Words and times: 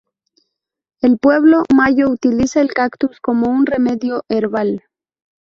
El 1.03 1.19
Pueblo 1.19 1.61
Mayo 1.75 2.09
utiliza 2.09 2.59
el 2.59 2.73
cactus 2.73 3.19
como 3.19 3.51
un 3.51 3.67
remedio 3.67 4.23
herbal. 4.29 4.83